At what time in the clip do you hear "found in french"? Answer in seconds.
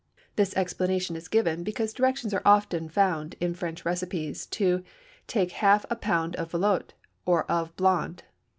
2.89-3.85